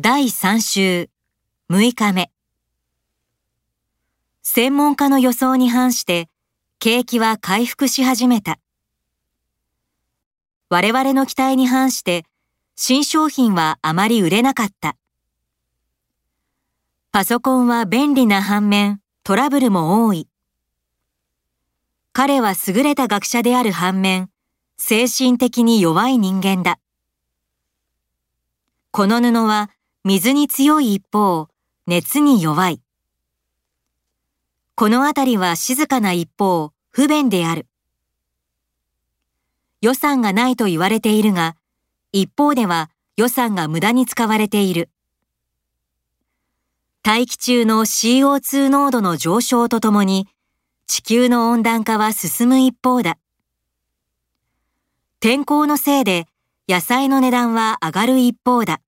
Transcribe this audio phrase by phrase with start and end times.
[0.00, 1.10] 第3週
[1.68, 2.30] 6日目。
[4.44, 6.28] 専門家の予想に反して
[6.78, 8.60] 景気は回復し始めた。
[10.68, 12.26] 我々の期待に反して
[12.76, 14.94] 新商品はあまり売れなかった。
[17.10, 20.28] パソコンは便利な反面トラブルも多い。
[22.12, 24.30] 彼は優れた学者である反面
[24.76, 26.78] 精神的に弱い人間だ。
[28.92, 29.70] この布は
[30.04, 31.48] 水に強い一方、
[31.86, 32.80] 熱に弱い。
[34.76, 37.66] このあたりは静かな一方、不便である。
[39.80, 41.56] 予算がないと言われているが、
[42.12, 44.88] 一方では予算が無駄に使われている。
[47.02, 50.28] 大気中の CO2 濃度の上昇とともに、
[50.86, 53.18] 地球の温暖化は進む一方だ。
[55.20, 56.26] 天候のせいで
[56.68, 58.80] 野菜の値段は上がる一方だ。